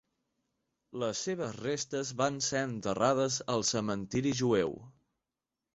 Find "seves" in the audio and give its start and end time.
1.27-1.53